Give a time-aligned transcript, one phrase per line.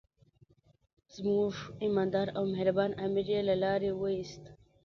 [1.15, 1.53] زموږ
[1.83, 4.43] ایماندار او مهربان امیر یې له لارې وایست.